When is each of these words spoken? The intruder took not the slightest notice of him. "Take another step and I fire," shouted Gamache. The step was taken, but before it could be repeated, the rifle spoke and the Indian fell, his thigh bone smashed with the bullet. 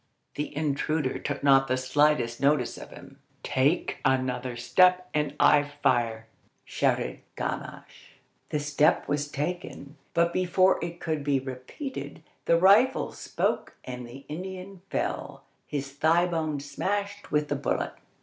The 0.33 0.57
intruder 0.57 1.19
took 1.19 1.43
not 1.43 1.67
the 1.67 1.77
slightest 1.77 2.41
notice 2.41 2.75
of 2.75 2.89
him. 2.89 3.19
"Take 3.43 3.99
another 4.03 4.55
step 4.57 5.07
and 5.13 5.35
I 5.39 5.61
fire," 5.61 6.25
shouted 6.65 7.19
Gamache. 7.37 8.15
The 8.49 8.57
step 8.59 9.07
was 9.07 9.27
taken, 9.27 9.97
but 10.15 10.33
before 10.33 10.83
it 10.83 10.99
could 10.99 11.23
be 11.23 11.39
repeated, 11.39 12.23
the 12.45 12.57
rifle 12.57 13.11
spoke 13.11 13.75
and 13.83 14.07
the 14.07 14.25
Indian 14.27 14.81
fell, 14.89 15.43
his 15.67 15.91
thigh 15.91 16.25
bone 16.25 16.59
smashed 16.59 17.31
with 17.31 17.49
the 17.49 17.55
bullet. 17.55 17.93